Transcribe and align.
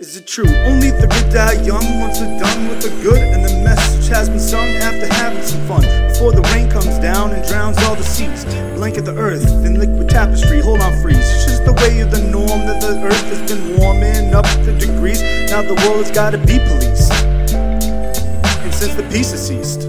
is 0.00 0.16
it 0.16 0.26
true? 0.26 0.48
Only 0.64 0.90
the 0.90 1.06
good 1.06 1.30
die 1.30 1.60
young 1.60 2.00
once 2.00 2.18
they're 2.18 2.38
done 2.40 2.68
with 2.68 2.80
the 2.80 2.88
good, 3.02 3.20
and 3.20 3.44
the 3.44 3.52
message 3.62 4.08
has 4.08 4.30
been 4.30 4.40
sung 4.40 4.66
after 4.80 5.06
having 5.12 5.42
some 5.42 5.60
fun. 5.68 5.82
Before 6.08 6.32
the 6.32 6.40
rain 6.54 6.70
comes 6.70 6.98
down 6.98 7.32
and 7.32 7.46
drowns 7.46 7.76
all 7.84 7.94
the 7.94 8.02
seas, 8.02 8.46
blanket 8.74 9.04
the 9.04 9.14
earth 9.14 9.44
in 9.66 9.78
liquid 9.78 10.08
tapestry. 10.08 10.60
Hold 10.60 10.80
on, 10.80 10.98
freeze. 11.02 11.18
It's 11.18 11.44
just 11.44 11.64
the 11.66 11.74
way 11.74 12.00
of 12.00 12.10
the 12.10 12.22
norm 12.22 12.64
that 12.64 12.80
the 12.80 12.96
earth 13.04 13.28
has 13.28 13.42
been 13.44 13.76
warming 13.76 14.34
up 14.34 14.46
the 14.64 14.72
degrees. 14.72 15.20
Now 15.50 15.60
the 15.60 15.76
world 15.84 16.00
has 16.00 16.10
gotta 16.10 16.38
be 16.38 16.58
policed, 16.58 17.12
and 17.52 18.72
since 18.72 18.94
the 18.94 19.06
peace 19.12 19.32
has 19.32 19.46
ceased. 19.46 19.82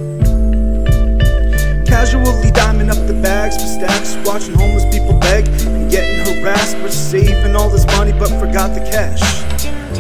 Casually 1.88 2.52
diming 2.52 2.90
up 2.90 2.99
the 3.07 3.18
bags 3.23 3.55
for 3.55 3.68
stacks, 3.68 4.18
watching 4.27 4.55
homeless 4.55 4.84
people 4.93 5.18
beg 5.20 5.48
and 5.48 5.90
getting 5.90 6.20
harassed. 6.20 6.76
We're 6.77 6.91
saving 6.91 7.55
all 7.55 7.70
this 7.70 7.85
money 7.96 8.12
but 8.12 8.27
forgot 8.40 8.76
the 8.76 8.82
cash. 8.91 9.51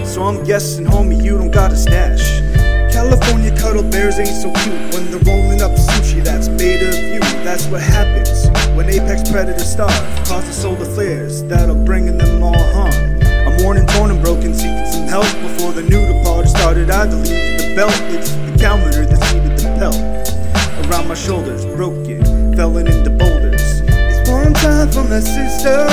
So 0.05 0.23
I'm 0.23 0.43
guessing, 0.43 0.85
homie, 0.85 1.21
you 1.23 1.37
don't 1.37 1.51
got 1.51 1.71
a 1.71 1.75
stash. 1.75 2.41
California 2.91 3.55
cuddle 3.57 3.83
bears 3.83 4.19
ain't 4.19 4.27
so 4.27 4.51
cute 4.63 4.93
when 4.93 5.09
they're 5.11 5.23
rolling 5.25 5.61
up 5.61 5.71
sushi 5.71 6.23
that's 6.23 6.47
beta 6.49 6.91
view. 6.91 7.19
That's 7.43 7.65
what 7.67 7.81
happens 7.81 8.49
when 8.75 8.89
apex 8.89 9.29
predators 9.29 9.71
starve, 9.71 9.91
causing 10.25 10.53
solar 10.53 10.85
flares 10.85 11.43
that'll 11.43 11.83
bring 11.85 12.17
them 12.17 12.43
all 12.43 12.63
harm. 12.73 12.93
I'm 13.47 13.63
worn 13.63 13.77
and 13.77 13.87
torn 13.89 14.11
and 14.11 14.21
broken, 14.21 14.53
seeking 14.53 14.85
some 14.91 15.07
help 15.07 15.25
before 15.41 15.71
the 15.71 15.83
new 15.83 16.01
party 16.23 16.49
started. 16.49 16.89
I 16.89 17.05
deleted 17.07 17.59
the 17.59 17.75
belt, 17.75 17.93
it's 18.13 18.31
the 18.31 18.57
calendar 18.59 19.05
that's 19.05 19.33
needed 19.33 19.57
the 19.57 19.69
pelt 19.79 20.21
around 20.87 21.07
my 21.07 21.15
shoulders, 21.15 21.65
broken, 21.65 22.55
falling 22.55 22.87
into 22.87 23.09
boulders. 23.09 23.81
It's 23.83 24.29
one 24.29 24.53
time 24.53 24.91
for 24.91 25.03
my 25.03 25.19
sister, 25.19 25.87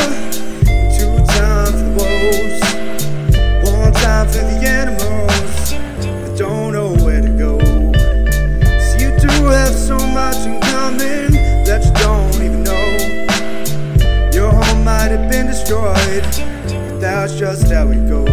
one 4.28 4.36
time 4.36 4.60
the 4.60 4.68
animals 4.68 5.70
that 5.70 6.38
don't 6.38 6.72
know 6.72 6.94
where 7.04 7.20
to 7.20 7.28
go. 7.28 7.58
So 7.58 8.98
you 8.98 9.10
two 9.20 9.44
have 9.46 9.74
so 9.74 9.96
much 10.12 10.36
in 10.46 10.60
common 10.60 11.32
that 11.64 11.84
you 11.84 11.92
don't 12.02 12.34
even 12.42 12.62
know. 12.62 14.30
Your 14.32 14.50
home 14.50 14.84
might 14.84 15.10
have 15.10 15.30
been 15.30 15.46
destroyed, 15.46 16.24
but 16.68 17.00
that's 17.00 17.38
just 17.38 17.70
how 17.70 17.88
it 17.88 18.08
goes. 18.08 18.28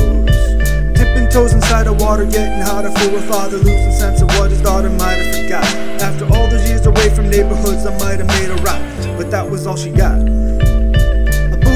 Dipping 0.98 1.30
toes 1.30 1.54
inside 1.54 1.84
the 1.86 1.94
water, 1.94 2.26
getting 2.26 2.62
hotter 2.62 2.92
for 2.92 3.16
a 3.16 3.22
father, 3.22 3.58
losing 3.58 3.92
sense 3.92 4.22
of 4.22 4.28
what 4.38 4.52
his 4.52 4.62
daughter 4.62 4.90
might 4.90 5.18
have 5.18 5.36
forgot. 5.36 5.66
After 6.02 6.26
all 6.26 6.48
those 6.50 6.68
years 6.68 6.86
away 6.86 7.10
from 7.14 7.30
neighborhoods, 7.30 7.86
I 7.86 7.98
might 8.00 8.20
have 8.20 8.28
made 8.28 8.50
her 8.50 8.62
rock, 8.64 8.82
but 9.18 9.32
that 9.32 9.50
was 9.50 9.68
all 9.68 9.78
she 9.78 9.92
got. 9.92 10.20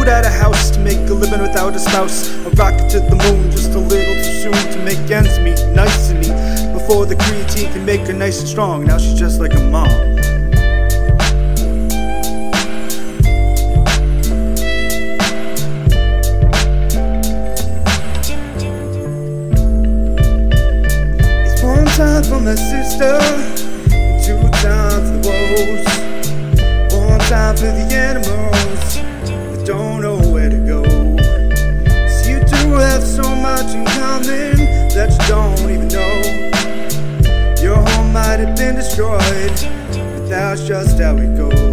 A 0.02 0.12
at 0.12 0.26
a 0.26 0.30
house 0.30 0.72
to 0.72 0.80
make 0.80 0.98
a 1.10 1.14
living 1.14 1.42
without 1.42 1.76
a 1.76 1.80
spouse. 1.80 2.30
A 2.46 2.50
rocket 2.52 2.90
to 2.90 3.00
the 3.00 3.16
moon 3.16 3.52
just 3.52 3.74
a 3.74 3.80
little 3.80 4.09
soon 4.42 4.54
to 4.54 4.80
make 4.86 5.12
ends 5.12 5.38
meet. 5.40 5.60
Nice 5.76 6.08
to 6.08 6.14
me 6.14 6.30
before 6.72 7.06
the 7.06 7.16
creatine 7.16 7.72
can 7.74 7.86
make 7.86 8.08
her 8.08 8.14
nice 8.14 8.40
and 8.40 8.48
strong. 8.48 8.86
Now 8.86 8.98
she's 8.98 9.20
just 9.20 9.42
like 9.42 9.54
a 9.54 9.60
mom. 9.60 9.90
It's 21.46 21.62
one 21.62 21.86
time 22.00 22.24
for 22.24 22.40
my 22.40 22.56
sister, 22.56 23.20
two 24.24 24.40
times 24.64 25.10
for 25.12 25.36
the 25.40 25.48
woes. 25.52 25.86
One 26.96 27.20
time 27.28 27.56
for 27.58 27.72
the 27.78 27.86
animals 27.94 28.19
much 33.64 33.76
in 33.76 33.86
common 33.86 34.56
that 34.96 35.12
you 35.12 35.28
don't 35.28 35.60
even 35.70 35.88
know. 35.90 37.62
Your 37.62 37.76
home 37.76 38.14
might 38.14 38.40
have 38.40 38.56
been 38.56 38.76
destroyed, 38.76 39.20
but 39.92 40.30
that's 40.30 40.66
just 40.66 40.98
how 41.00 41.18
it 41.18 41.36
goes. 41.36 41.69